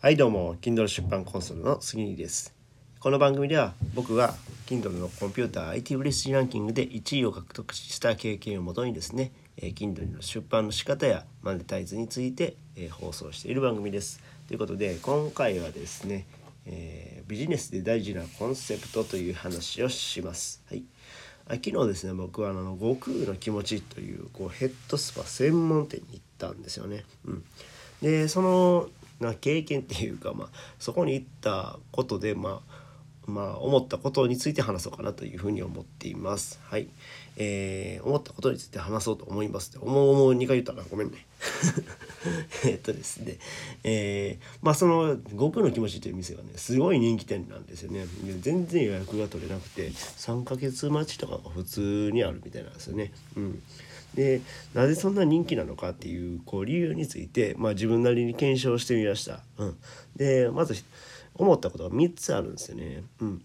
[0.00, 2.54] はいどうも Kindle 出版コンソールの杉井です。
[3.00, 4.32] この番組では僕が
[4.68, 12.54] Kindle のコンピューター IT 売れ筋ランキングで1位を獲得した経験をもとにですね、Kindle の出版の仕方やマネタイズについて、
[12.92, 14.22] 放送している番組です。
[14.46, 16.26] ということで今回はですね、
[16.64, 20.62] えー、ビジネスで大事なコンセプトという話をします。
[20.68, 20.84] はい。
[21.48, 27.04] 昨日ですね僕はあの悟空の気持ちというこうヘッドスパ専門店に行ったんですよね。
[27.24, 27.44] うん、
[28.00, 28.88] でその
[29.20, 32.78] な経験っていうか、まあ、そこに行ったことで、まあ、
[33.30, 36.58] まあ、思ったことについて話そうかなというふうに思っています。
[36.64, 36.88] はい。
[37.36, 41.26] えー、思ったことについて話そうと思いますって、思う思う2回言ったらごめんね。
[42.64, 43.38] えっとですね、
[43.84, 48.06] えー、まあその悟空の気持ちという店がね、すごい人気店なんですよね。
[48.40, 53.12] 全然予約が取れなくて、3ヶ月待ちとかが普通にあるみたいなんですよね。
[53.36, 53.62] うん。
[54.14, 54.40] で
[54.74, 59.40] なぜそんな人気なのかっていうこう理由について、まあ、自分なりに検証してみました。
[59.58, 59.76] うん、
[60.16, 60.74] でまず
[61.34, 63.02] 思ったことが3つあるんですよね。
[63.20, 63.42] うん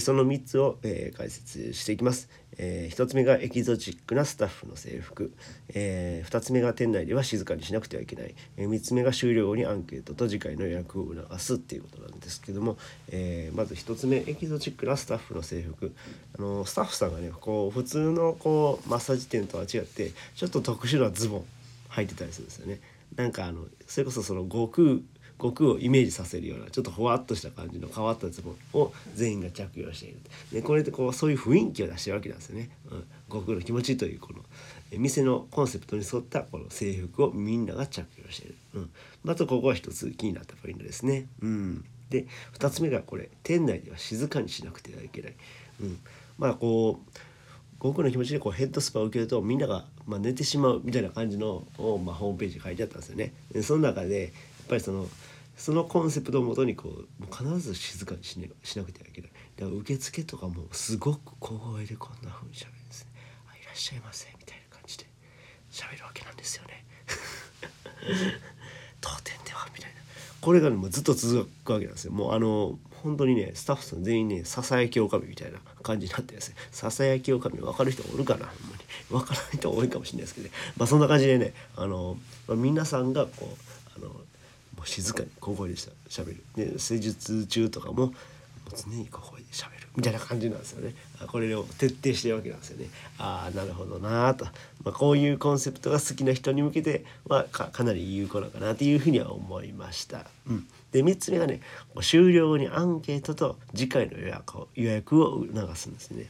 [0.00, 5.34] その3つを、えー、解説していきます、えー、1つ目がエキゾチックなスタッフの制服、
[5.68, 12.78] えー、2つ目が店内では静かにしなくてはいけない、えー、3つ目が終了後にアンケートと次回の予約を促すっていうことなんですけども、
[13.10, 15.94] えー、まず1つ目エキゾチックなスタッフの制服。
[16.38, 21.44] あのスタッフさんがねこう普通のこうマッサージ店とは違ってちょっと特殊なズボン
[21.90, 22.80] 履いてたりするんですよね。
[23.16, 24.98] なんかあのそれこそその悟空
[25.38, 30.16] 悟空をイメージさせるようなちょっとふわっとした感じの変わったズボンを全員が着用している。
[30.52, 34.40] でこれでこうそういう雰囲気を出してるわけなんですよね、うん、悟空の気持ちというこの
[34.98, 38.90] 店のコンセプトに沿ったこの制服をみんなが着用している、うん、
[39.24, 42.26] まずここは一つ気になったポイントですね、うん、で
[42.58, 45.34] 2つ目がこれ店内では静かにしなくてはいけない、
[45.80, 45.98] うん、
[46.38, 47.18] まあこう
[47.78, 53.34] 悟空の気持ちでこうヘッドスパを受けるとみんながまあ寝てしまうみたいな感じのを、まあ、ホームページに書いてあったんですよね。
[53.52, 54.32] でその中で
[54.66, 55.08] ぱりその
[55.56, 59.30] そのコンセプトをもとにこうもう必ず静かにし,、ね、しなくてはいけない。
[59.56, 63.10] だから受付とかもすごく小声でこんな風にしゃべるんですね
[63.52, 65.06] 「あいらっしゃいませ」みたいな感じで
[65.70, 66.84] 喋るわけなんですよね。
[69.00, 70.00] 当店ではみたいな。
[70.40, 72.12] これがねもうずっと続くわけなんですよ。
[72.12, 76.56] もうあの本当にねスタッフさん全員ねささやきおかみみたいな感じになってですね。
[76.72, 78.46] ささやきおかみ分かる人おるかな？
[78.46, 78.84] ほんまに。
[79.10, 80.52] 分からない人多いかもしれないですけどね。
[80.76, 84.20] まあそんな感じでねあの、まあ、皆さんがこうあの
[84.84, 86.42] 静かに小声でしゃべる。
[86.56, 88.12] で施術中とかも
[88.74, 89.84] 常に小声でしゃべる。
[89.96, 90.94] みたいな感じなんですよね。
[91.28, 92.86] これを徹底してるわけなんですよね。
[93.18, 94.52] ああなるほどなあと、ま
[94.86, 101.60] あ、こういうコンセプトが好きな人に向けてはかかなり有効なのかなというふうには思いました、うん、で3つ目がね
[102.00, 106.26] 終了後にアンケートと次回の予約を予約を促すんですね。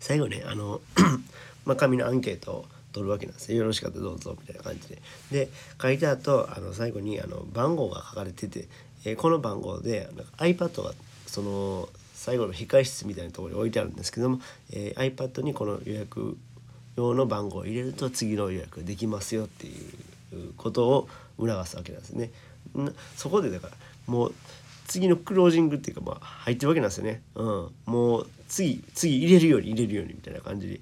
[0.00, 0.80] 最後ねあの
[1.64, 2.64] まあ紙のアンケート
[2.98, 4.98] 取るわけなんですよよろしかったらどうぞみたいな感じで
[5.30, 5.48] で
[5.80, 8.66] 書いた後あの最後にあの番号が書かれてて、
[9.04, 10.92] えー、この番号で iPad が
[11.26, 14.40] その最後の控え室みたいなところに置いてあるんですけども、
[14.72, 16.36] えー、iPad にこの予約
[16.96, 19.70] 用の番号を入れると次の予約できますよってい
[20.32, 22.30] うことを促すわけなんですね。
[23.16, 23.72] そこでだから
[24.06, 24.34] もう
[24.88, 27.22] 次のクロージングっていうかまあ入ってるわけなんですよね。
[27.36, 30.80] うん、もう次次入れるように入れるようにみたいな感じで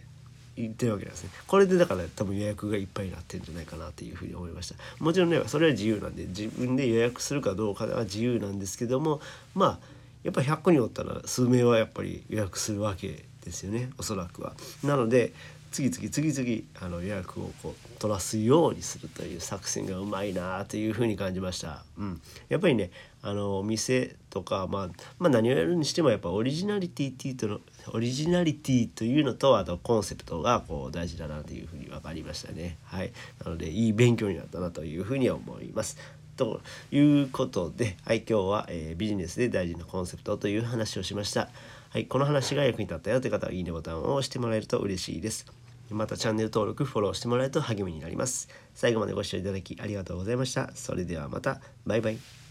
[0.57, 1.31] 言ってるわけなんですね。
[1.47, 5.05] これでだから多分予約がいっぱいになってるんじゃないかなというふうに思いました。
[5.05, 9.21] もちろんねそれは自由なんで自分で予約するかどうかは自由なんですけども
[9.55, 9.79] まあ
[10.23, 14.55] やっぱ100個におったら数名はやっぱり予約するわけですよねおそらくは。
[14.83, 15.33] なので
[15.71, 21.85] 次々次々あの予約をこう取らすようにするという作戦がうまいなというふうに感じました。
[21.99, 22.91] うん、やっぱりね
[23.23, 24.89] あのお店とか、まあ、
[25.19, 27.61] まあ何をやるにしてもやっぱオリジナリティっていうの
[27.93, 32.79] オリジナリティというのとあとコンセプトがこう大事だなというふうに分かりましたね。
[32.85, 33.13] はい、
[33.45, 35.99] なのでいい勉強になったなというふうに思います。
[36.37, 36.61] と
[36.91, 41.49] いうことで、はい、今日は、えー、ビジネスで大事なコンセプトという話をしました。
[41.91, 45.47] はい、この話が役に立ったよという方は、いいねボタンを押してもらえると嬉しいです。
[45.91, 48.49] またチャンネル登録、フォローしてもらえると励みになります。
[48.75, 50.71] 最後までご視聴いただきありがとうございました。
[50.75, 52.46] それではまた、バイバイ。